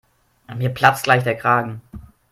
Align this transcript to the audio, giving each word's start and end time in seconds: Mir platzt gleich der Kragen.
Mir 0.55 0.69
platzt 0.69 1.03
gleich 1.03 1.23
der 1.23 1.35
Kragen. 1.37 1.83